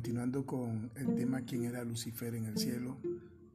[0.00, 2.96] continuando con el tema quién era Lucifer en el cielo,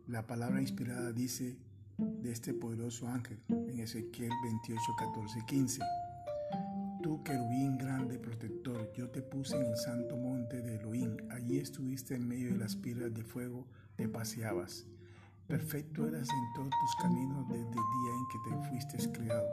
[0.07, 1.57] la palabra inspirada dice
[1.97, 5.81] de este poderoso ángel en Ezequiel 28, 14, 15.
[7.01, 11.17] Tú, querubín grande protector, yo te puse en el santo monte de Elohim.
[11.31, 13.65] Allí estuviste en medio de las piedras de fuego,
[13.95, 14.85] te paseabas.
[15.47, 19.49] Perfecto eras en todos tus caminos desde el día en que te fuiste creado,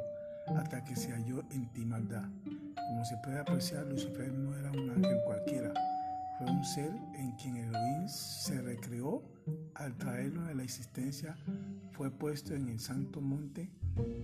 [0.59, 2.29] hasta que se halló en ti maldad.
[2.45, 5.73] Como se puede apreciar, Lucifer no era un ángel cualquiera,
[6.51, 9.23] un ser en quien Elohim se recreó
[9.75, 11.37] al traerlo a la existencia,
[11.93, 13.71] fue puesto en el santo monte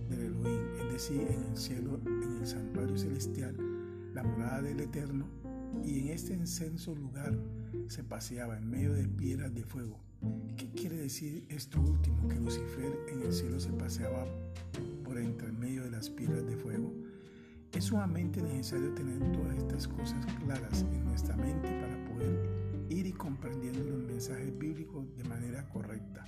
[0.09, 3.55] del Elohim, es decir, en el cielo, en el santuario celestial,
[4.13, 5.27] la morada del Eterno,
[5.83, 7.37] y en este incenso lugar
[7.87, 9.99] se paseaba en medio de piedras de fuego.
[10.57, 12.27] ¿Qué quiere decir esto último?
[12.27, 14.25] Que Lucifer en el cielo se paseaba
[15.03, 16.93] por entre medio de las piedras de fuego.
[17.73, 22.49] Es sumamente necesario tener todas estas cosas claras en nuestra mente para poder
[22.89, 26.25] ir y comprendiendo los mensajes bíblicos de manera correcta.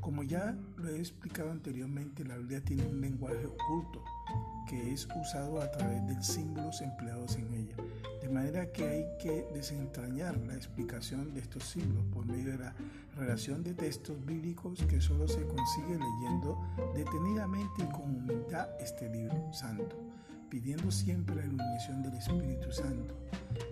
[0.00, 4.04] Como ya lo he explicado anteriormente, la Biblia tiene un lenguaje oculto
[4.68, 7.76] que es usado a través de símbolos empleados en ella.
[8.20, 12.74] De manera que hay que desentrañar la explicación de estos símbolos por medio de la
[13.16, 16.58] relación de textos bíblicos que solo se consigue leyendo
[16.94, 19.96] detenidamente y con humildad este libro santo,
[20.54, 23.12] pidiendo siempre la iluminación del Espíritu Santo,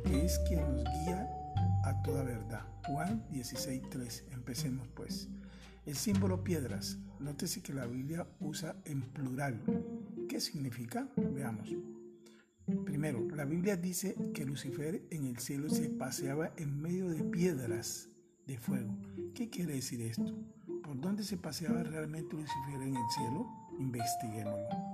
[0.04, 1.30] que es quien nos guía
[1.84, 2.66] a toda verdad.
[2.88, 4.24] Juan 16.3.
[4.32, 5.28] Empecemos pues.
[5.86, 6.98] El símbolo piedras.
[7.20, 9.62] Nótese que la Biblia usa en plural.
[10.28, 11.08] ¿Qué significa?
[11.16, 11.68] Veamos.
[12.84, 18.08] Primero, la Biblia dice que Lucifer en el cielo se paseaba en medio de piedras
[18.44, 18.92] de fuego.
[19.36, 20.34] ¿Qué quiere decir esto?
[20.82, 23.46] ¿Por dónde se paseaba realmente Lucifer en el cielo?
[23.78, 24.91] Investiguémoslo.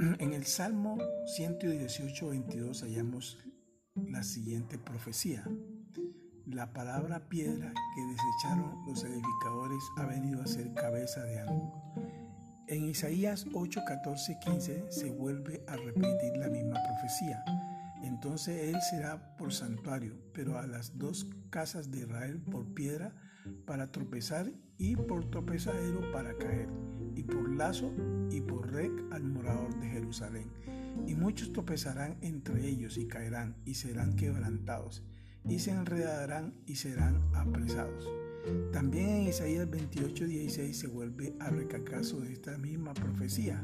[0.18, 3.38] En el Salmo 118, 22 hallamos
[3.94, 5.44] la siguiente profecía.
[6.46, 11.72] La palabra piedra que desecharon los edificadores ha venido a ser cabeza de ángulo.
[12.68, 17.44] En Isaías 8, 14, 15 se vuelve a repetir la misma profecía.
[18.02, 23.14] Entonces él será por santuario, pero a las dos casas de Israel por piedra
[23.66, 26.68] para tropezar y por tropezadero para caer,
[27.14, 27.92] y por lazo
[28.30, 29.69] y por rec al morador
[30.00, 30.50] Jerusalén.
[31.06, 35.04] Y muchos tropezarán entre ellos y caerán y serán quebrantados,
[35.48, 38.08] y se enredarán y serán apresados.
[38.72, 43.60] También en Isaías 28, 16 se vuelve a recalcar de esta misma profecía.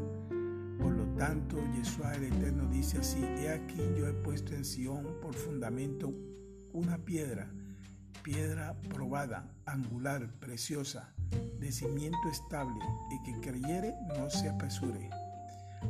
[0.79, 5.07] Por lo tanto, Yeshua el Eterno dice así, he aquí yo he puesto en Sión
[5.23, 6.13] por fundamento
[6.73, 7.51] una piedra,
[8.23, 11.15] piedra probada, angular, preciosa,
[11.59, 15.09] de cimiento estable, y que creyere no se apresure.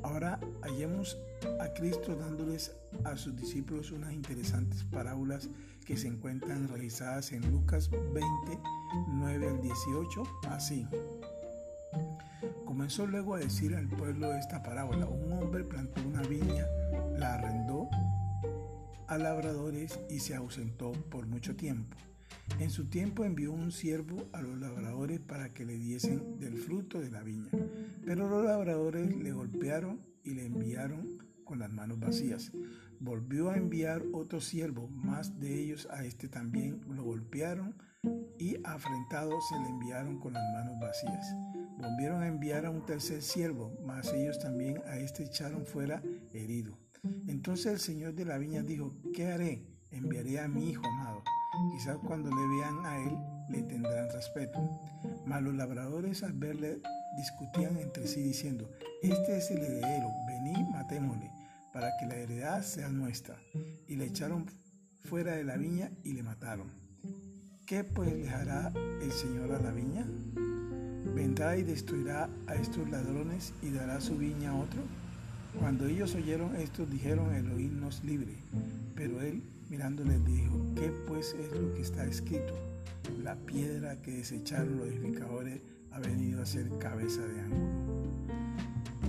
[0.03, 1.19] Ahora hallemos
[1.61, 2.75] a Cristo dándoles
[3.05, 5.49] a sus discípulos unas interesantes parábolas
[5.85, 8.23] que se encuentran realizadas en Lucas 20,
[9.09, 10.87] 9 al 18, así.
[12.65, 15.07] Comenzó luego a decir al pueblo esta parábola.
[15.07, 16.67] Un hombre plantó una viña,
[17.17, 17.89] la arrendó
[19.07, 21.97] a labradores y se ausentó por mucho tiempo.
[22.59, 27.01] En su tiempo envió un siervo a los labradores para que le diesen del fruto
[27.01, 27.51] de la viña,
[28.05, 32.53] pero los labradores le golpearon y le enviaron con las manos vacías.
[32.99, 37.75] Volvió a enviar otro siervo, más de ellos a este también lo golpearon
[38.39, 41.37] y afrentado se le enviaron con las manos vacías.
[41.79, 46.79] Volvieron a enviar a un tercer siervo, mas ellos también a este echaron fuera herido.
[47.27, 49.63] Entonces el señor de la viña dijo, ¿qué haré?
[49.91, 51.23] Enviaré a mi hijo amado
[51.73, 53.17] Quizás cuando le vean a él
[53.49, 54.59] le tendrán respeto.
[55.25, 56.81] Mas los labradores al verle
[57.17, 58.71] discutían entre sí diciendo,
[59.03, 61.31] este es el heredero, vení, matémosle,
[61.73, 63.37] para que la heredad sea nuestra.
[63.89, 64.47] Y le echaron
[65.05, 66.69] fuera de la viña y le mataron.
[67.67, 70.07] ¿Qué pues hará el Señor a la viña?
[71.15, 74.83] ¿Vendrá y destruirá a estos ladrones y dará su viña a otro?
[75.59, 78.37] Cuando ellos oyeron esto, dijeron, Elohim nos libre.
[78.95, 82.55] Pero él mirándoles dijo, ¿qué pues es lo que está escrito?
[83.23, 85.61] La piedra que desecharon los edificadores
[85.93, 88.07] ha venido a ser cabeza de ángulo.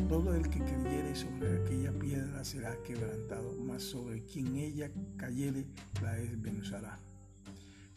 [0.10, 5.66] Todo el que creyere sobre aquella piedra será quebrantado, mas sobre quien ella cayere
[6.02, 6.98] la desvenuzará.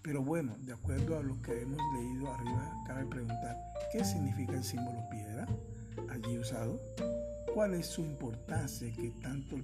[0.03, 3.57] Pero bueno, de acuerdo a lo que hemos leído arriba, cabe preguntar,
[3.93, 5.47] ¿qué significa el símbolo piedra
[6.09, 6.81] allí usado?
[7.55, 9.57] ¿Cuál es su importancia que tanto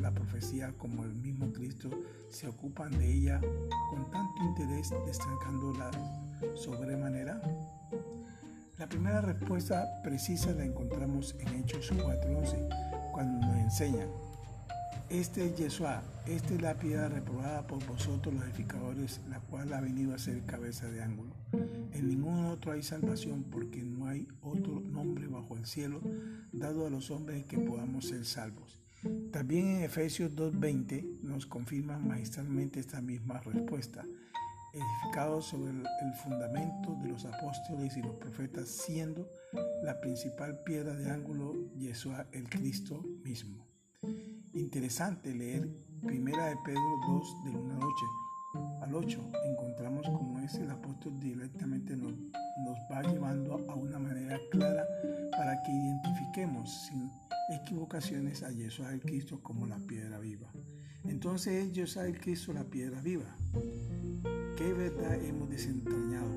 [0.00, 1.90] la profecía como el mismo Cristo
[2.30, 3.40] se ocupan de ella
[3.90, 5.90] con tanto interés destacándola
[6.54, 7.40] sobremanera?
[8.78, 14.08] La primera respuesta precisa la encontramos en Hechos 4.11, cuando nos enseñan,
[15.10, 19.80] Este es Yeshua, esta es la piedra reprobada por vosotros los edificadores, la cual ha
[19.80, 21.34] venido a ser cabeza de ángulo.
[21.92, 26.00] En ningún otro hay salvación, porque no hay otro nombre bajo el cielo
[26.52, 28.80] dado a los hombres que podamos ser salvos.
[29.30, 34.04] También en Efesios 2.20 nos confirma magistralmente esta misma respuesta
[34.74, 39.30] edificado sobre el fundamento de los apóstoles y los profetas, siendo
[39.82, 43.64] la principal piedra de ángulo Yeshua el Cristo mismo.
[44.54, 45.68] Interesante leer
[46.00, 47.74] Primera de Pedro 2 del 1
[48.82, 49.30] al 8.
[49.46, 54.86] Encontramos como es el apóstol directamente nos, nos va llevando a una manera clara
[55.32, 57.10] para que identifiquemos sin
[57.50, 60.46] equivocaciones a Yeshua el Cristo como la piedra viva.
[61.02, 63.36] Entonces es el Cristo la piedra viva.
[64.56, 66.30] ¿Qué verdad hemos desentrañado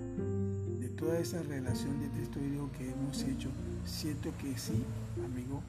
[0.80, 3.52] de toda esa relación de texto bíblico que hemos hecho?
[3.86, 4.84] Cierto que sí,
[5.24, 5.62] amigo.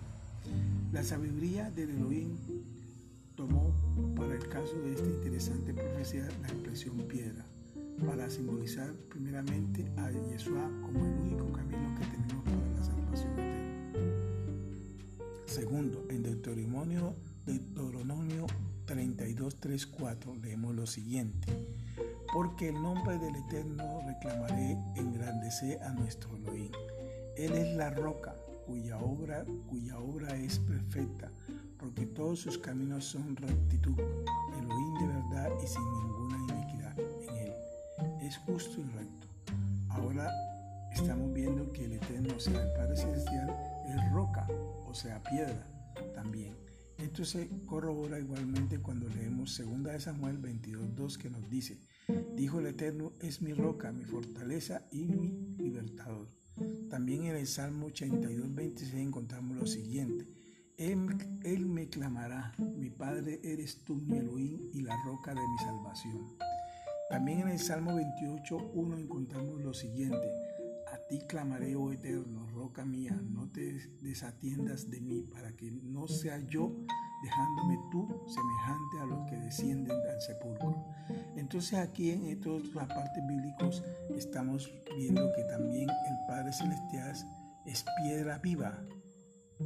[0.91, 2.39] La sabiduría del Elohim
[3.35, 3.75] tomó
[4.17, 7.45] para el caso de esta interesante profecía la expresión piedra,
[8.07, 13.69] para simbolizar primeramente a Yeshua como el único camino que tenemos para la salvación eterna.
[15.45, 17.15] Segundo, en Deuteronomio,
[17.45, 18.47] Deuteronomio
[18.87, 21.49] 32, 3, 4 leemos lo siguiente
[22.33, 26.71] porque el nombre del Eterno reclamaré, engrandecer a nuestro Elohim.
[27.37, 28.35] Él es la roca
[28.69, 31.33] cuya obra, cuya obra es perfecta,
[31.79, 33.99] porque todos sus caminos son rectitud.
[34.59, 37.53] Elohim de verdad y sin ninguna iniquidad en él.
[38.21, 39.27] Es justo y recto.
[39.89, 40.31] Ahora
[40.93, 43.51] estamos viendo que el Eterno, o sea, el Padre Celestial,
[43.89, 44.47] es roca,
[44.87, 45.67] o sea, piedra
[46.15, 46.55] también.
[46.99, 51.79] Esto se corrobora igualmente cuando leemos 2 de Samuel 22.2 que nos dice,
[52.35, 56.38] Dijo el Eterno, es mi roca, mi fortaleza y mi libertador.
[56.89, 60.27] También en el Salmo 82, 26 encontramos lo siguiente.
[60.77, 66.37] Él, me clamará, mi Padre eres tú, mi Elohim y la roca de mi salvación.
[67.11, 70.31] También en el Salmo 28, 1 encontramos lo siguiente.
[70.93, 76.07] A ti clamaré, oh Eterno, roca mía, no te desatiendas de mí, para que no
[76.07, 76.73] sea yo
[77.23, 80.85] dejándome tú semejante a los que descienden del sepulcro.
[81.37, 83.83] Entonces aquí en estos partes bíblicos
[84.17, 87.15] estamos viendo que también el Padre Celestial
[87.67, 88.83] es piedra viva,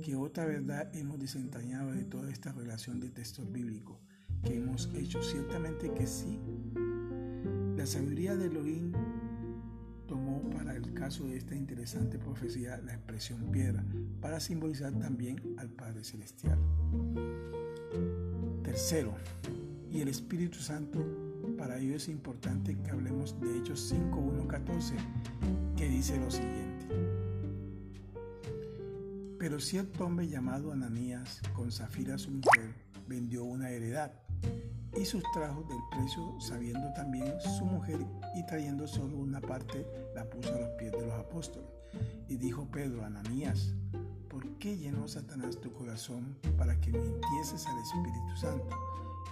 [0.02, 3.98] que otra verdad hemos desentrañado de toda esta relación de textos bíblicos
[4.42, 5.22] que hemos hecho.
[5.22, 6.40] Ciertamente que sí,
[7.76, 8.92] la sabiduría de Elohim
[11.02, 13.84] caso de esta interesante profecía la expresión piedra,
[14.20, 16.56] para simbolizar también al Padre Celestial.
[18.62, 19.12] Tercero,
[19.90, 21.04] y el Espíritu Santo,
[21.58, 24.94] para ello es importante que hablemos de Hechos 5.1.14,
[25.76, 26.86] que dice lo siguiente.
[29.40, 32.76] Pero cierto hombre llamado Ananías, con Zafira su mujer,
[33.08, 34.21] vendió una heredad
[34.96, 37.98] y sustrajo del precio, sabiendo también su mujer,
[38.34, 41.68] y trayendo solo una parte, la puso a los pies de los apóstoles.
[42.28, 43.74] Y dijo Pedro, Ananías,
[44.28, 48.68] ¿por qué llenó Satanás tu corazón para que mintieses al Espíritu Santo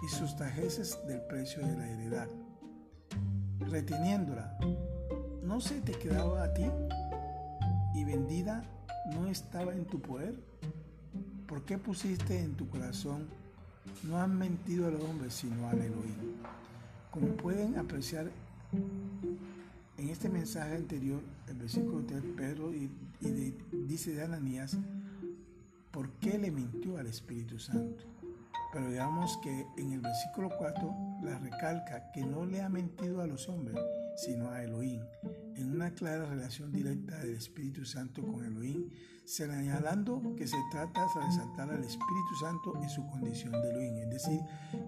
[0.02, 2.28] y sustrajeses del precio de la heredad?
[3.60, 4.58] Reteniéndola,
[5.42, 6.66] ¿no se te quedaba a ti?
[7.94, 8.62] ¿Y vendida
[9.12, 10.34] no estaba en tu poder?
[11.46, 13.28] ¿Por qué pusiste en tu corazón
[14.04, 16.36] no han mentido al hombre, sino al Elohim.
[17.10, 18.30] Como pueden apreciar
[18.72, 22.90] en este mensaje anterior, el versículo de Pedro y,
[23.86, 24.76] dice de Ananías,
[25.90, 28.04] ¿por qué le mintió al Espíritu Santo?
[28.72, 33.26] Pero digamos que en el versículo 4 la recalca que no le ha mentido a
[33.26, 33.76] los hombres,
[34.20, 35.00] sino a Elohim,
[35.56, 38.90] en una clara relación directa del Espíritu Santo con Elohim,
[39.24, 44.10] señalando que se trata de resaltar al Espíritu Santo en su condición de Elohim, es
[44.10, 44.40] decir,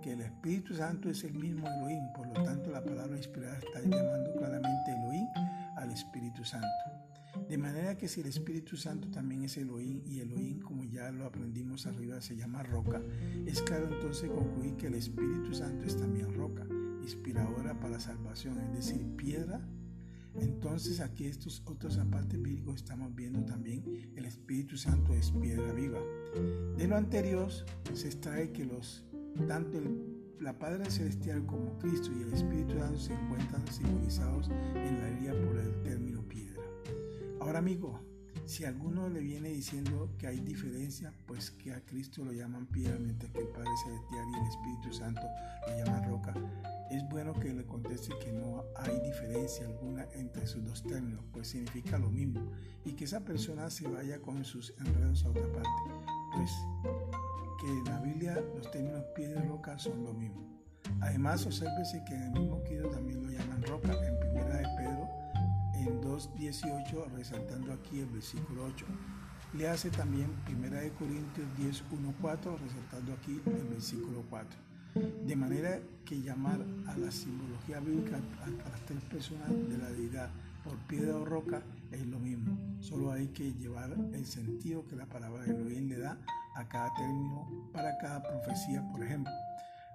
[0.03, 3.81] que el Espíritu Santo es el mismo Elohim, por lo tanto la palabra inspirada está
[3.81, 5.27] llamando claramente Elohim
[5.77, 6.67] al Espíritu Santo.
[7.49, 11.25] De manera que si el Espíritu Santo también es Elohim y Elohim, como ya lo
[11.25, 13.01] aprendimos arriba, se llama roca,
[13.47, 16.67] es claro entonces concluir que el Espíritu Santo es también roca,
[17.02, 19.61] inspiradora para salvación, es decir, piedra
[20.40, 26.00] entonces aquí estos otros aparte bíblicos estamos viendo también el Espíritu Santo es piedra viva.
[26.76, 27.50] De lo anterior
[27.92, 29.04] se extrae que los
[29.47, 29.78] tanto
[30.40, 35.32] la Padre Celestial como Cristo y el Espíritu Santo se encuentran simbolizados en la Biblia
[35.47, 36.62] por el término piedra.
[37.40, 38.00] Ahora amigo,
[38.47, 42.99] si alguno le viene diciendo que hay diferencia, pues que a Cristo lo llaman piedra,
[42.99, 45.23] mientras que el Padre Celestial y el Espíritu Santo
[45.67, 46.35] lo llaman roca,
[46.91, 51.49] es bueno que le conteste que no hay diferencia alguna entre sus dos términos, pues
[51.49, 52.53] significa lo mismo,
[52.85, 55.91] y que esa persona se vaya con sus enredos a otra parte,
[56.35, 56.51] pues
[57.61, 60.43] que la Biblia Biblia los términos piedra y roca son lo mismo.
[61.01, 65.09] Además, obsérvese que en el mismo Quido también lo llaman roca en primera de Pedro
[65.83, 68.87] en 2.18, resaltando aquí el versículo 8.
[69.55, 74.73] Le hace también primera de Corintios 10.1.4, resaltando aquí el versículo 4.
[75.27, 80.31] De manera que llamar a la simbología bíblica a, las tres personas de la deidad
[80.65, 82.59] por piedra o roca es lo mismo.
[82.81, 86.19] Solo hay que llevar el sentido que la palabra Elohim le da
[86.55, 89.33] a cada término para cada profecía, por ejemplo.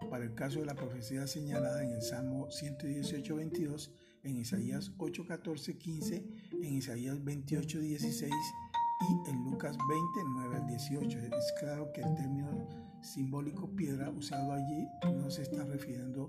[0.10, 3.92] Para el caso de la profecía señalada en el Salmo 118, 22,
[4.28, 6.26] en Isaías 8, 14, 15,
[6.62, 8.32] en Isaías 28, 16
[9.00, 11.20] y en Lucas 20, 9 al 18.
[11.20, 12.68] Es claro que el término
[13.02, 16.28] simbólico piedra usado allí no se está refiriendo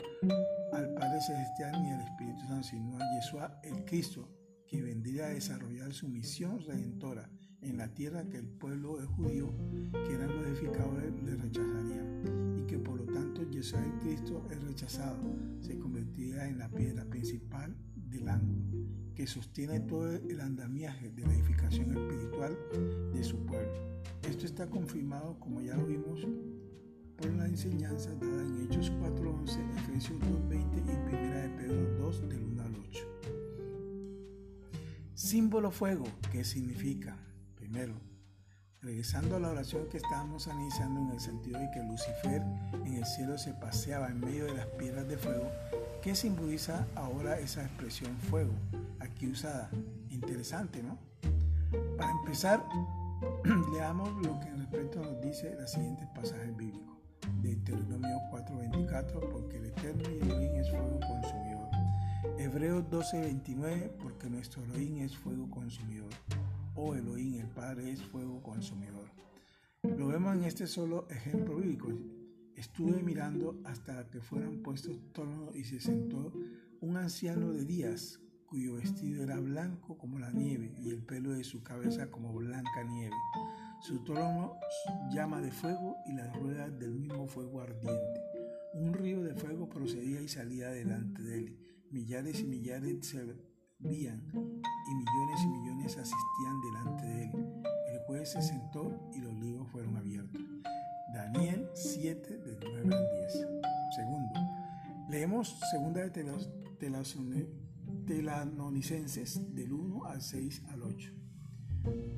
[0.73, 4.29] al Padre Celestial ni al Espíritu Santo, sino a Yeshua el Cristo,
[4.69, 7.29] que vendría a desarrollar su misión redentora
[7.63, 9.53] en la tierra que el pueblo de judío,
[9.93, 10.63] que eran los
[11.25, 16.59] le rechazarían, y que por lo tanto Yeshua el Cristo es rechazado, se convertiría en
[16.59, 17.75] la piedra principal
[18.11, 22.57] del ángulo, que sostiene todo el andamiaje de la edificación espiritual
[23.13, 24.03] de su pueblo.
[24.29, 26.27] Esto está confirmado, como ya lo vimos,
[27.17, 32.45] por la enseñanza dada en Hechos 4.11, Efesios 2.20 y 1 de Pedro 2 del
[32.45, 33.05] 1 al 8.
[35.15, 37.17] Símbolo fuego, ¿qué significa?
[37.57, 37.95] Primero,
[38.81, 42.43] regresando a la oración que estábamos analizando en el sentido de que Lucifer
[42.85, 45.51] en el cielo se paseaba en medio de las piedras de fuego,
[46.03, 48.53] ¿qué simboliza ahora esa expresión fuego
[49.01, 49.71] aquí usada?
[50.11, 50.99] Interesante, ¿no?
[51.97, 52.65] Para empezar,
[53.73, 56.97] leamos lo que en respecto nos dice los siguientes pasajes bíblicos.
[57.43, 61.69] Deuteronomio 4:24, porque el Eterno y Elohim es fuego consumidor.
[62.39, 66.11] Hebreos 12:29, porque nuestro Elohim es fuego consumidor.
[66.75, 69.09] O Elohim, el Padre, es fuego consumidor.
[69.83, 71.89] Lo vemos en este solo ejemplo bíblico.
[72.59, 76.33] Estuve mirando hasta que fueran puestos tornos y se sentó
[76.81, 81.45] un anciano de días, cuyo vestido era blanco como la nieve y el pelo de
[81.45, 83.15] su cabeza como blanca nieve
[83.81, 84.59] su trono
[85.13, 88.21] llama de fuego y las ruedas del mismo fuego ardiente.
[88.75, 91.59] Un río de fuego procedía y salía delante de él.
[91.91, 93.25] Millares y millares se
[93.79, 97.63] veían y millones y millones asistían delante de él.
[97.93, 100.43] El juez se sentó y los libros fueron abiertos.
[101.13, 103.47] Daniel 7 del 9 al 10.
[103.97, 104.35] Segundo,
[105.09, 107.47] leemos segunda de
[108.07, 111.13] Telanonicenses del 1 al 6 al 8.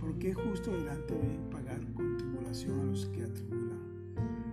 [0.00, 3.78] Porque justo delante de él pagar con tribulación a los que atribulan.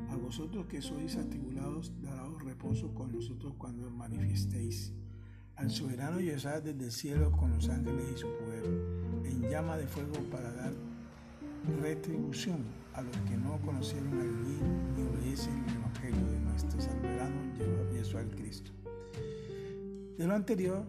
[0.10, 4.94] A vosotros que sois atribulados, daráos reposo con nosotros cuando manifestéis.
[5.56, 8.66] Al soberano Yeshua desde el cielo con los ángeles y su poder,
[9.26, 10.74] en llama de fuego para dar
[11.82, 17.48] retribución a los que no conocieron al Elohim ni obedecen el Evangelio de nuestro soberano
[18.16, 18.72] el Cristo.
[20.18, 20.86] De lo anterior,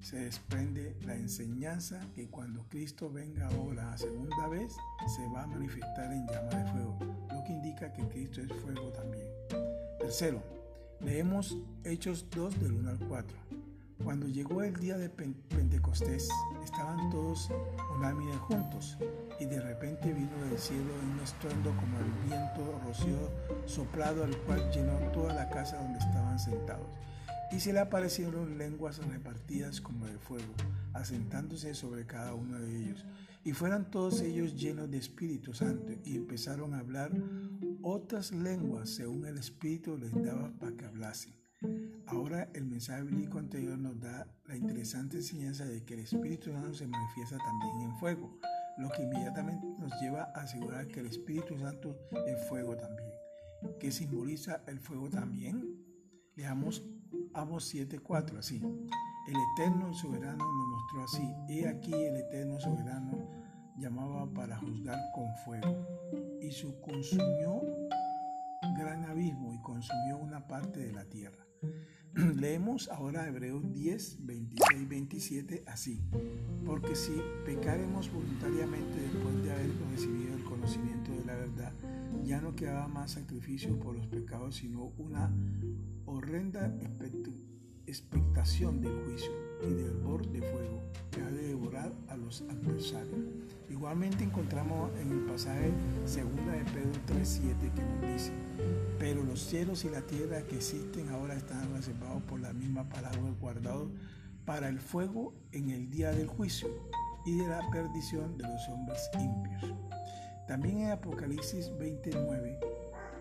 [0.00, 4.76] se desprende la enseñanza que cuando Cristo venga ahora a segunda vez,
[5.16, 6.98] se va a manifestar en llama de fuego,
[7.32, 9.26] lo que indica que Cristo es fuego también.
[9.98, 10.42] Tercero,
[11.00, 13.36] leemos Hechos 2 del 1 al 4.
[14.02, 16.28] Cuando llegó el día de Pentecostés,
[16.64, 17.50] estaban todos
[17.96, 18.98] unánimes juntos,
[19.38, 23.30] y de repente vino del cielo un estruendo como el viento rocío
[23.66, 26.88] soplado, al cual llenó toda la casa donde estaban sentados
[27.54, 30.54] y se le aparecieron lenguas repartidas como de fuego,
[30.92, 33.04] asentándose sobre cada uno de ellos.
[33.44, 37.12] Y fueron todos ellos llenos de Espíritu Santo y empezaron a hablar
[37.82, 41.43] otras lenguas según el Espíritu les daba para que hablasen.
[42.06, 46.74] Ahora el mensaje bíblico anterior nos da la interesante enseñanza de que el Espíritu Santo
[46.74, 48.38] se manifiesta también en fuego,
[48.78, 53.10] lo que inmediatamente nos lleva a asegurar que el Espíritu Santo es fuego también.
[53.80, 55.82] ¿Qué simboliza el fuego también?
[56.36, 56.84] Leamos
[57.32, 58.60] Amos 7:4, así.
[59.26, 61.34] El eterno soberano nos mostró así.
[61.48, 63.28] He aquí el eterno soberano
[63.76, 65.86] llamaba para juzgar con fuego.
[66.40, 67.62] Y su consumió
[68.78, 71.43] gran abismo y consumió una parte de la tierra.
[72.14, 76.00] Leemos ahora Hebreos 10, 26, 27 así.
[76.64, 81.72] Porque si pecaremos voluntariamente después de haber recibido el conocimiento de la verdad,
[82.22, 85.34] ya no quedaba más sacrificio por los pecados, sino una
[86.06, 86.72] horrenda
[87.86, 89.30] expectación del juicio
[89.62, 93.20] y del borde de fuego que ha de devorar a los adversarios.
[93.70, 95.72] Igualmente encontramos en el pasaje
[96.02, 96.22] 2 de
[96.72, 98.32] Pedro 3.7 que nos dice,
[98.98, 103.20] pero los cielos y la tierra que existen ahora están reservados por la misma palabra
[103.40, 103.88] guardados
[104.44, 106.68] para el fuego en el día del juicio
[107.24, 109.74] y de la perdición de los hombres impios.
[110.46, 112.73] También en Apocalipsis 29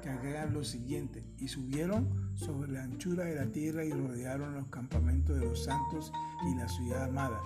[0.03, 4.53] que agrega lean lo siguiente, y subieron sobre la anchura de la tierra y rodearon
[4.53, 6.11] los campamentos de los santos
[6.45, 7.39] y la ciudad amada.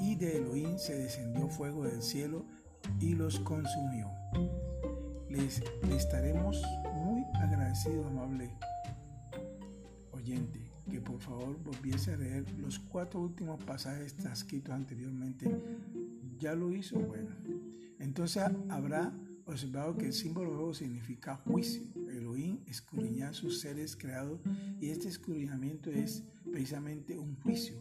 [0.00, 2.44] Y de Elohim se descendió fuego del cielo
[3.00, 4.10] y los consumió.
[5.30, 6.62] Les, estaremos
[6.94, 8.50] muy agradecidos, amable
[10.12, 15.50] oyente, que por favor volviese a leer los cuatro últimos pasajes transcritos anteriormente.
[16.38, 16.98] ¿Ya lo hizo?
[16.98, 17.30] Bueno.
[17.98, 19.14] Entonces habrá
[19.46, 21.82] observado que el símbolo rojo significa juicio.
[22.10, 24.40] Elohim escudriña sus seres creados
[24.80, 27.76] y este escudriñamiento es precisamente un juicio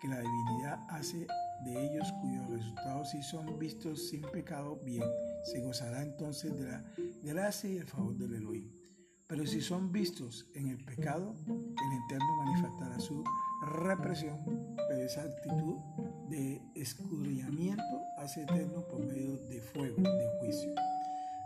[0.00, 1.26] que la divinidad hace
[1.64, 5.04] de ellos cuyos resultados si son vistos sin pecado, bien,
[5.44, 6.84] se gozará entonces de la
[7.22, 8.70] gracia y el favor del Elohim.
[9.26, 13.22] Pero si son vistos en el pecado, el Eterno manifestará su
[13.60, 14.38] represión,
[14.88, 15.76] pero esa actitud
[16.30, 20.74] de escudriñamiento hace eterno por medio de fuego, de juicio.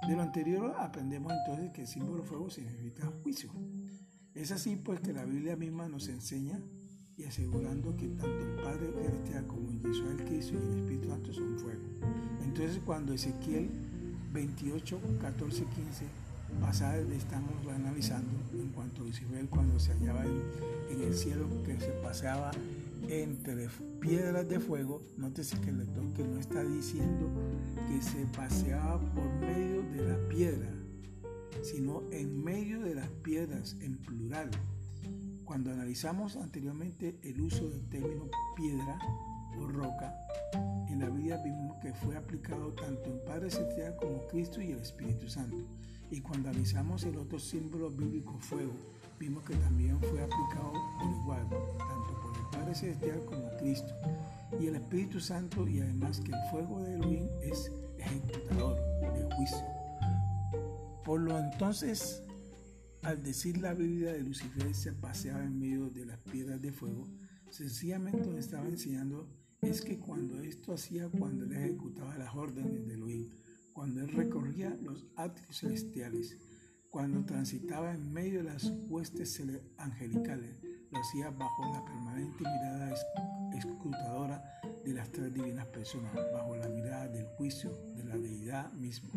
[0.07, 3.51] De lo anterior aprendemos entonces que el símbolo fuego significa juicio.
[4.35, 6.61] Es así pues que la Biblia misma nos enseña
[7.17, 11.33] y asegurando que tanto el Padre Celestial como el el Cristo y el Espíritu Santo
[11.33, 11.83] son fuego.
[12.43, 13.71] Entonces cuando Ezequiel
[14.33, 16.07] 28, 14, 15
[16.61, 20.43] pasadas estamos analizando en cuanto a Lucifer cuando se hallaba en,
[20.91, 22.51] en el cielo que se paseaba
[23.09, 23.69] entre
[24.01, 27.31] piedras de fuego, nótese que el que no está diciendo
[27.89, 30.69] que se paseaba por medio de la piedra,
[31.63, 34.51] sino en medio de las piedras en plural.
[35.45, 38.99] Cuando analizamos anteriormente el uso del término piedra
[39.59, 40.15] o roca,
[40.89, 44.79] en la Biblia vimos que fue aplicado tanto en Padre Celestial como Cristo y el
[44.79, 45.57] Espíritu Santo.
[46.11, 48.73] Y cuando analizamos el otro símbolo bíblico fuego,
[49.23, 53.95] vimos que también fue aplicado por igual, tanto por el Padre Celestial como Cristo
[54.61, 59.65] y el Espíritu Santo y además que el fuego de Elohim es ejecutador de juicio.
[61.05, 62.25] Por lo entonces
[63.03, 67.07] al decir la Biblia de Lucifer se paseaba en medio de las piedras de fuego,
[67.49, 69.29] sencillamente lo estaba enseñando
[69.61, 73.29] es que cuando esto hacía cuando él ejecutaba las órdenes de Elohim,
[73.73, 76.37] cuando él recorría los atrios celestiales,
[76.93, 79.43] cuando transitaba en medio de las huestes
[79.79, 80.55] angelicales,
[80.91, 82.95] lo hacía bajo la permanente mirada
[83.57, 89.09] escrutadora de las tres divinas personas, bajo la mirada del juicio de la deidad misma.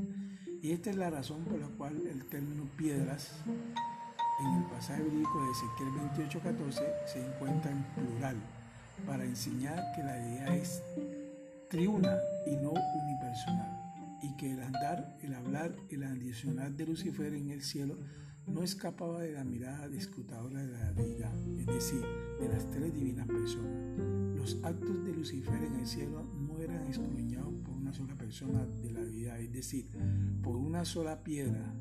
[0.62, 5.44] Y esta es la razón por la cual el término piedras en el pasaje bíblico
[5.44, 8.38] de Ezequiel 28:14 se encuentra en plural
[9.06, 10.82] para enseñar que la deidad es
[11.70, 13.85] triuna y no unipersonal
[14.22, 17.98] y que el andar, el hablar, el adicional de Lucifer en el cielo
[18.48, 22.02] no escapaba de la mirada discutadora de la deidad, es decir,
[22.40, 24.00] de las tres divinas personas.
[24.36, 28.92] Los actos de Lucifer en el cielo no eran escudriñados por una sola persona de
[28.92, 29.90] la deidad, es decir,
[30.44, 31.74] por una sola piedra,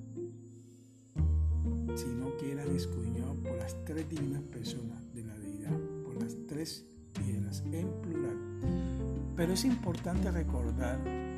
[1.94, 6.86] sino que eran escudriñados por las tres divinas personas de la deidad, por las tres
[7.12, 8.38] piedras en plural.
[9.36, 11.33] Pero es importante recordar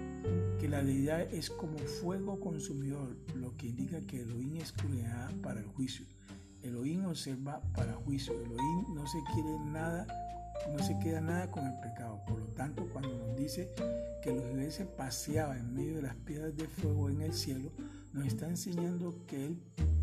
[0.59, 5.67] que la deidad es como fuego consumidor, lo que indica que Elohim escudriñará para el
[5.67, 6.07] juicio.
[6.63, 8.33] Elohim observa para juicio.
[8.35, 10.07] Elohim no se quiere nada,
[10.73, 12.21] no se queda nada con el pecado.
[12.27, 13.71] Por lo tanto, cuando nos dice
[14.23, 17.71] que los se paseaba en medio de las piedras de fuego en el cielo,
[18.13, 19.59] nos está enseñando que él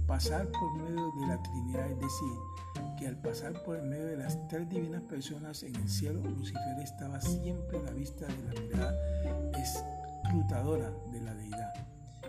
[0.07, 4.17] pasar por medio de la Trinidad, es decir, que al pasar por el medio de
[4.17, 8.61] las tres divinas personas en el cielo, Lucifer estaba siempre a la vista de la
[8.61, 8.95] mirada
[10.33, 11.73] escrutadora de la deidad.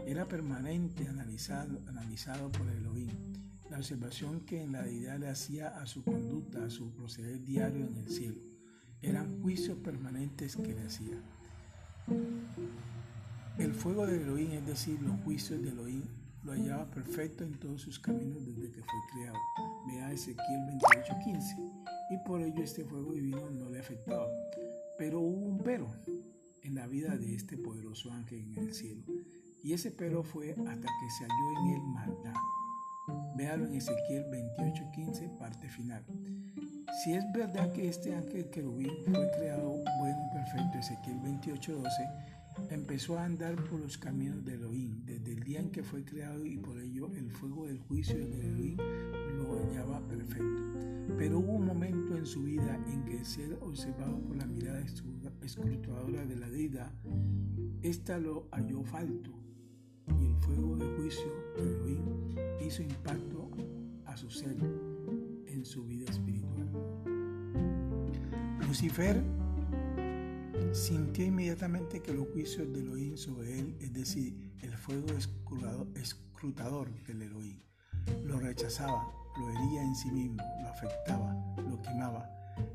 [0.06, 3.08] Era permanente analizado, analizado por Elohim.
[3.70, 7.86] La observación que en la deidad le hacía a su conducta, a su proceder diario
[7.86, 8.42] en el cielo,
[9.00, 11.16] eran juicios permanentes que le hacía.
[13.56, 16.02] El fuego de Elohim, es decir, los juicios de Elohim,
[16.42, 19.38] lo hallaba perfecto en todos sus caminos desde que fue creado.
[19.86, 21.56] Vea Ezequiel 28:15.
[22.10, 24.28] Y por ello este fuego divino no le afectaba.
[24.98, 25.88] Pero hubo un pero
[26.64, 29.02] en la vida de este poderoso ángel en el cielo.
[29.62, 32.34] Y ese pero fue hasta que se halló en él maldad.
[33.36, 36.04] Véalo en Ezequiel 28:15, parte final.
[37.02, 42.34] Si es verdad que este ángel querubín fue creado bueno y perfecto, Ezequiel 28:12,
[42.70, 46.46] empezó a andar por los caminos de Elohim desde el día en que fue creado
[46.46, 48.76] y por ello el fuego del juicio de Elohim
[49.36, 50.62] lo hallaba perfecto.
[51.18, 54.80] Pero hubo un momento en su vida en que el ser observado por la mirada
[55.44, 56.92] escrutadora de la deidad,
[57.82, 59.30] ésta lo halló falto
[60.20, 62.34] y el fuego del juicio de Elohim
[62.66, 63.50] hizo impacto
[64.06, 64.56] a su ser
[65.46, 66.68] en su vida espiritual.
[68.66, 69.22] Lucifer
[70.72, 75.06] sintió inmediatamente que los juicios de Elohim sobre él, es decir, el fuego
[75.94, 77.60] escrutador del Elohim.
[78.24, 81.34] Lo rechazaba, lo hería en sí mismo, lo afectaba,
[81.68, 82.28] lo quemaba.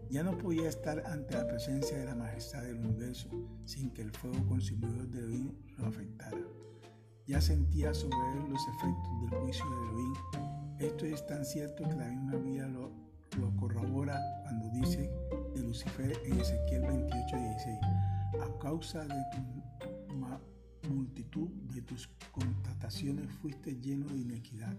[0.09, 3.29] Ya no podía estar ante la presencia de la majestad del universo
[3.65, 6.37] sin que el fuego consumidor de Elohim lo afectara.
[7.27, 10.13] Ya sentía sobre él los efectos del juicio de Elohim.
[10.79, 12.91] Esto es tan cierto que la misma vida lo,
[13.39, 15.11] lo corrobora cuando dice
[15.53, 17.79] de Lucifer en Ezequiel 28:16,
[18.41, 19.59] a causa de tu
[20.89, 24.75] multitud de tus contrataciones fuiste lleno de inequidad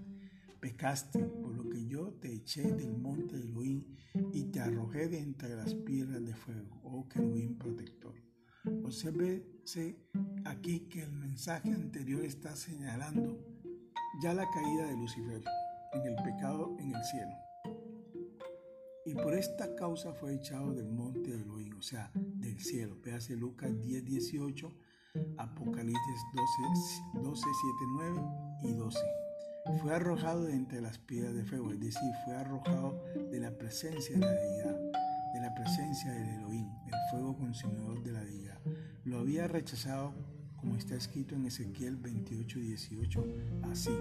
[0.60, 3.84] pecaste, por lo que yo te eché del monte de Elohim
[4.32, 8.14] y te arrojé de entre las piedras de fuego, oh querubín protector.
[8.84, 9.96] Obsérvese
[10.44, 13.38] aquí que el mensaje anterior está señalando
[14.22, 15.42] ya la caída de Lucifer
[15.94, 17.32] en el pecado en el cielo.
[19.06, 22.98] Y por esta causa fue echado del monte de Elohim, o sea, del cielo.
[23.02, 24.72] Véase Lucas 10, 18,
[25.38, 26.20] Apocalipsis
[27.14, 27.50] 12, 12 7,
[27.94, 28.22] 9
[28.64, 29.19] y 12
[29.80, 34.14] fue arrojado de entre las piedras de fuego, es decir, fue arrojado de la presencia
[34.14, 34.76] de la deidad,
[35.34, 38.58] de la presencia del Elohim, el fuego consumidor de la deidad.
[39.04, 40.12] Lo había rechazado,
[40.56, 43.24] como está escrito en Ezequiel 28, 18,
[43.70, 43.96] así,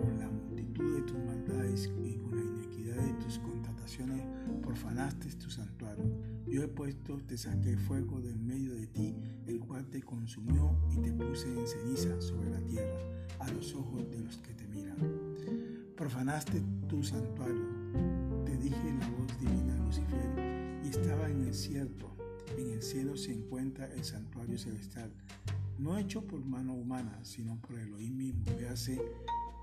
[0.00, 4.22] con la multitud de tus maldades y con la inequidad de tus contrataciones,
[4.62, 6.04] profanaste tu santuario.
[6.46, 9.14] Yo he puesto, te saqué fuego del medio de ti,
[9.46, 12.98] el cual te consumió y te puse en ceniza sobre la tierra,
[13.40, 14.96] a los ojos de los que te miran.
[15.96, 17.66] Profanaste tu santuario,
[18.44, 22.16] te dije la voz divina Lucifer, y estaba en el cierto.
[22.58, 25.12] En el cielo se encuentra el santuario celestial,
[25.78, 28.44] no hecho por mano humana, sino por Elohim mismo.
[28.56, 29.00] Véase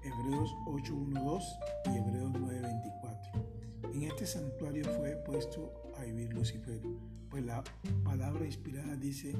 [0.03, 1.41] Hebreos 8.1.2
[1.85, 3.93] y Hebreos 9.24.
[3.93, 6.81] En este santuario fue puesto a vivir Lucifer,
[7.29, 7.63] pues la
[8.03, 9.35] palabra inspirada dice,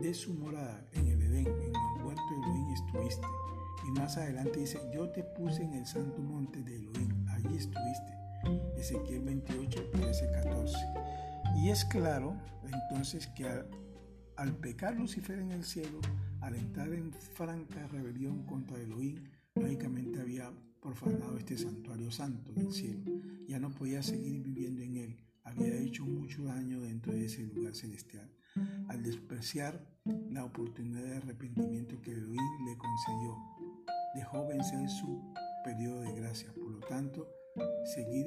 [0.00, 3.26] de su morada en el Edén, en el huerto de Elohim estuviste
[3.86, 8.20] y más adelante dice, yo te puse en el santo monte de Elohim, allí estuviste.
[8.76, 10.76] Ezequiel 28, 13, 14.
[11.56, 12.36] Y es claro
[12.72, 13.46] entonces que
[14.36, 16.00] al, pecar Lucifer en el cielo,
[16.40, 23.04] al entrar en franca rebelión contra Elohim, lógicamente había profanado este santuario santo del cielo.
[23.46, 25.16] Ya no podía seguir viviendo en él.
[25.44, 28.30] Había hecho mucho daño dentro de ese lugar celestial.
[28.88, 29.84] Al despreciar
[30.30, 33.36] la oportunidad de arrepentimiento que Elohim le concedió,
[34.14, 35.32] dejó vencer su
[35.64, 36.52] periodo de gracia.
[36.52, 37.28] Por lo tanto,
[37.84, 38.26] seguir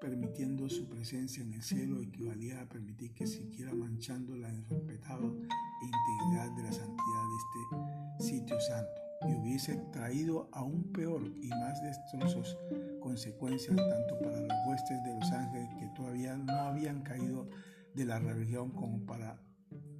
[0.00, 5.48] permitiendo su presencia en el cielo equivalía a permitir que siguiera manchando la irrespetable
[5.84, 11.82] integridad de la santidad de este sitio santo y hubiese traído aún peor y más
[11.82, 12.58] destrozos
[13.00, 17.48] consecuencias tanto para los huestes de los ángeles que todavía no habían caído
[17.94, 19.40] de la religión como para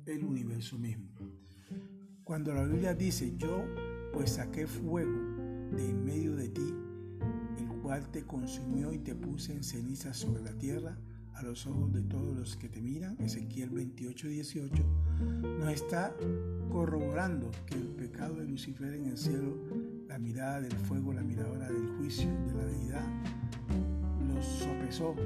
[0.06, 1.08] el universo mismo.
[2.24, 3.64] Cuando la Biblia dice yo
[4.14, 5.11] pues saqué fuego
[5.77, 6.72] de en medio de ti,
[7.59, 10.96] el cual te consumió y te puse en ceniza sobre la tierra,
[11.35, 14.85] a los ojos de todos los que te miran, Ezequiel 28, 18,
[15.59, 16.14] nos está
[16.70, 19.59] corroborando que el pecado de Lucifer en el cielo,
[20.07, 23.07] la mirada del fuego, la mirada del juicio de la deidad,
[24.29, 25.16] lo sopesó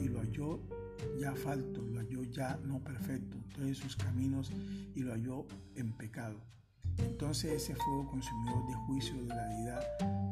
[0.00, 0.60] y lo halló
[1.16, 4.50] ya falto, lo halló ya no perfecto, todos sus caminos
[4.96, 6.42] y lo halló en pecado.
[6.98, 9.82] Entonces ese fuego consumidor de juicio de la deidad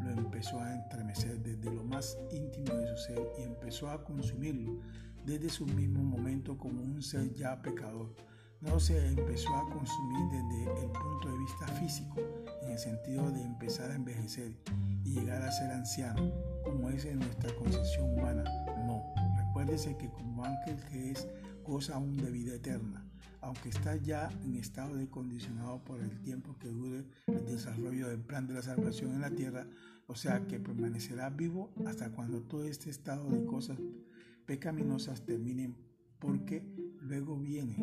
[0.02, 4.80] lo empezó a entremecer desde lo más íntimo de su ser y empezó a consumirlo
[5.24, 8.14] desde su mismo momento como un ser ya pecador.
[8.60, 12.16] No se empezó a consumir desde el punto de vista físico,
[12.62, 14.54] en el sentido de empezar a envejecer
[15.04, 16.30] y llegar a ser anciano,
[16.62, 18.44] como es en nuestra concepción humana.
[18.84, 19.02] No,
[19.38, 21.26] recuérdese que como ángel que es
[21.64, 23.09] goza aún de vida eterna
[23.40, 28.20] aunque está ya en estado de condicionado por el tiempo que dure el desarrollo del
[28.20, 29.66] plan de la salvación en la tierra,
[30.06, 33.78] o sea que permanecerá vivo hasta cuando todo este estado de cosas
[34.46, 35.74] pecaminosas termine,
[36.18, 36.62] porque
[37.00, 37.76] luego viene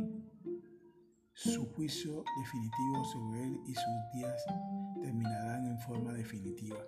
[1.33, 4.43] su juicio definitivo sobre él y sus días
[5.01, 6.79] terminarán en forma definitiva.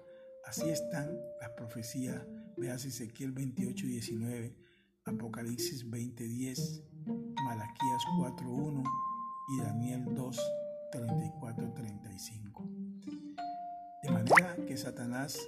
[0.45, 2.25] Así están las profecías,
[2.58, 4.55] veas Ezequiel 28, 19,
[5.05, 6.84] Apocalipsis 20, 10,
[7.43, 8.84] Malaquías 4.1
[9.50, 10.39] y Daniel 2,
[10.91, 12.69] 35
[14.04, 15.39] De manera que Satanás,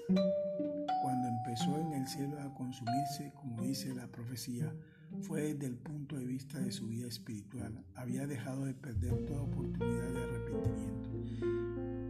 [1.04, 4.74] cuando empezó en el cielo a consumirse, como dice la profecía,
[5.22, 7.86] fue desde el punto de vista de su vida espiritual.
[7.96, 11.10] Había dejado de perder toda oportunidad de arrepentimiento.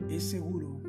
[0.10, 0.82] Es seguro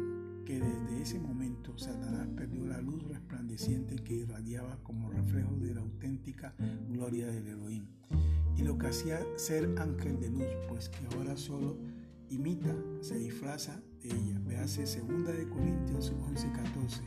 [0.45, 5.81] que desde ese momento Satanás perdió la luz resplandeciente que irradiaba como reflejo de la
[5.81, 6.55] auténtica
[6.89, 7.87] gloria del Elohim
[8.57, 11.77] y lo que hacía ser ángel de luz, pues que ahora solo
[12.29, 14.41] imita, se disfraza de ella.
[14.45, 17.03] Véase 2 de Corintios 11, 14.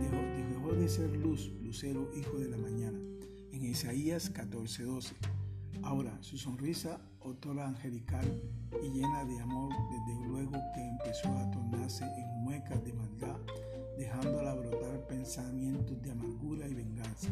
[0.00, 0.16] Dejó,
[0.48, 2.98] dejó de ser luz, lucero, hijo de la mañana.
[3.52, 5.14] En Isaías 14, 12.
[5.82, 8.42] Ahora, su sonrisa otora angelical
[8.82, 13.36] y llena de amor, desde luego que empezó a tornarse en muecas de maldad,
[13.96, 17.28] dejándola brotar pensamientos de amargura y venganza,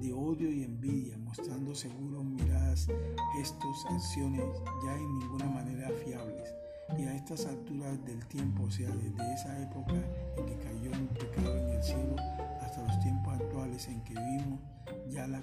[0.00, 2.88] de odio y envidia, mostrando seguros miradas,
[3.34, 4.44] gestos, acciones
[4.84, 6.54] ya en ninguna manera fiables.
[6.98, 9.94] Y a estas alturas del tiempo, o sea, desde esa época
[10.36, 12.16] en que cayó un pecado en el cielo
[12.60, 14.60] hasta los tiempos actuales en que vivimos,
[15.08, 15.42] ya la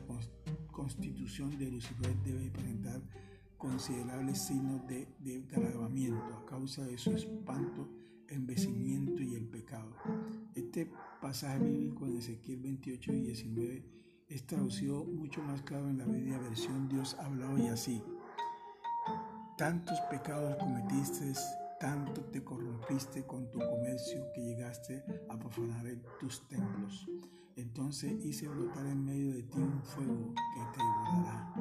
[0.71, 3.01] constitución de Lucifer debe presentar
[3.57, 7.89] considerables signos de, de a causa de su espanto,
[8.29, 9.95] envecimiento y el pecado.
[10.55, 13.85] Este pasaje bíblico en Ezequiel 28 y 19
[14.29, 18.03] es traducido mucho más claro en la Biblia versión Dios habla hoy así.
[19.57, 21.33] Tantos pecados cometiste,
[21.79, 25.85] tanto te corrompiste con tu comercio que llegaste a profanar
[26.19, 27.07] tus templos.
[27.55, 31.53] Entonces hice brotar en medio de ti un fuego que te devorará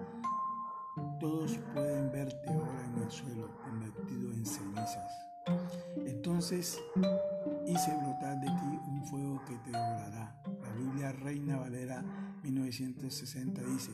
[1.21, 5.36] todos pueden verte ahora en el suelo convertido en cenizas.
[6.05, 6.83] Entonces
[7.67, 10.43] hice brotar de ti un fuego que te devorará.
[10.63, 12.03] La Biblia Reina Valera
[12.43, 13.93] 1960 dice,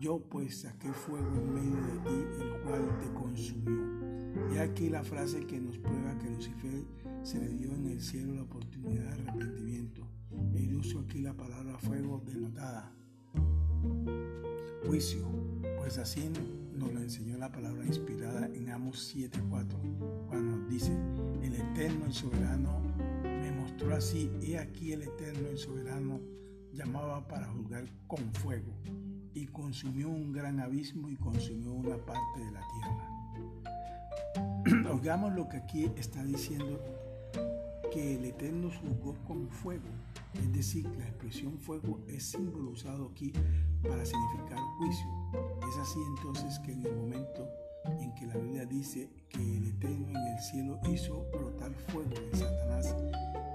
[0.00, 4.54] yo pues saqué fuego en medio de ti, el cual te consumió.
[4.54, 6.84] Y aquí la frase que nos prueba que Lucifer
[7.22, 10.06] se le dio en el cielo la oportunidad de arrepentimiento.
[10.54, 12.92] El uso aquí la palabra fuego denotada.
[14.86, 15.28] Juicio
[15.78, 16.30] pues así
[16.74, 20.92] nos lo enseñó la palabra inspirada en Amos 7.4, cuando nos dice,
[21.42, 22.80] el eterno, el soberano,
[23.22, 26.20] me mostró así, he aquí el eterno, el soberano,
[26.72, 28.72] llamaba para juzgar con fuego,
[29.34, 32.62] y consumió un gran abismo y consumió una parte de la
[34.64, 34.90] tierra.
[34.94, 36.80] Oigamos lo que aquí está diciendo,
[37.92, 39.88] que el eterno juzgó con fuego
[40.34, 43.32] es decir, la expresión fuego es símbolo usado aquí
[43.82, 45.23] para significar juicio.
[45.74, 47.48] Es así entonces que en el momento
[47.98, 52.38] en que la Biblia dice que el Eterno en el cielo hizo brotar fuego en
[52.38, 52.94] Satanás,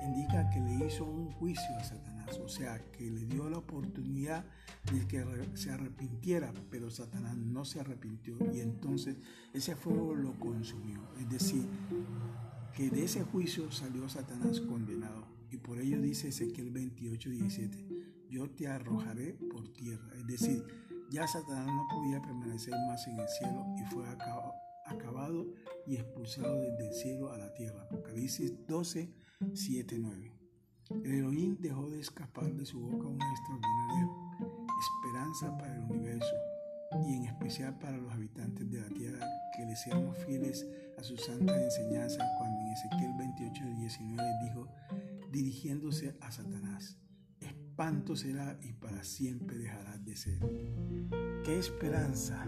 [0.05, 4.43] indica que le hizo un juicio a Satanás, o sea, que le dio la oportunidad
[4.91, 9.15] de que se arrepintiera, pero Satanás no se arrepintió y entonces
[9.53, 10.99] ese fuego lo consumió.
[11.21, 11.65] Es decir,
[12.75, 15.25] que de ese juicio salió Satanás condenado.
[15.51, 17.88] Y por ello dice Ezequiel 28, 17,
[18.29, 20.12] yo te arrojaré por tierra.
[20.17, 24.05] Es decir, ya Satanás no podía permanecer más en el cielo y fue
[24.85, 25.47] acabado
[25.85, 27.81] y expulsado desde el cielo a la tierra.
[27.83, 29.13] Apocalipsis 12,
[29.53, 30.33] 7, 9.
[31.03, 34.09] El Elohim dejó de escapar de su boca una extraordinaria
[34.79, 36.35] esperanza para el universo
[37.07, 40.65] y en especial para los habitantes de la tierra que le seamos fieles
[40.97, 44.67] a su santa enseñanza cuando en Ezequiel 28, 19 dijo,
[45.31, 46.97] dirigiéndose a Satanás.
[47.79, 50.37] Espanto será y para siempre dejarás de ser.
[51.45, 52.45] ¿Qué esperanza?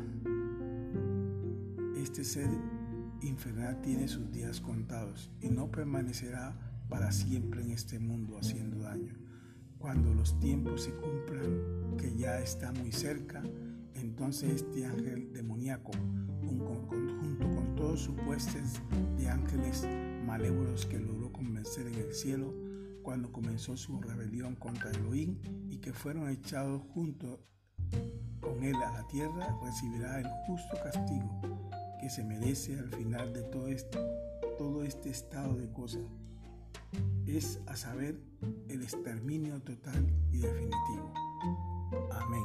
[1.96, 2.50] Este ser
[3.22, 6.54] infernal tiene sus días contados y no permanecerá
[6.90, 9.14] para siempre en este mundo haciendo daño.
[9.80, 13.42] Cuando los tiempos se cumplan, que ya está muy cerca,
[13.96, 15.94] entonces este ángel demoníaco,
[16.42, 18.82] junto con todos sus huestes
[19.18, 19.88] de ángeles
[20.26, 22.54] malévolos que logró convencer en el cielo,
[23.02, 25.38] cuando comenzó su rebelión contra Elohim
[25.70, 27.40] y que fueron echados junto
[28.40, 31.62] con él a la tierra, recibirá el justo castigo
[32.00, 34.00] que se merece al final de todo este,
[34.58, 36.02] todo este estado de cosas.
[37.28, 38.20] Es a saber
[38.68, 41.14] el exterminio total y definitivo.
[42.12, 42.44] Amén.